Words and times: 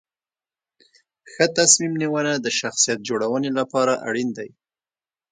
ښه 1.31 1.45
تصمیم 1.57 1.93
نیونه 2.01 2.33
د 2.39 2.47
شخصیت 2.59 2.99
جوړونې 3.09 3.49
لپاره 3.59 3.93
اړین 4.07 4.29
دي. 4.37 4.49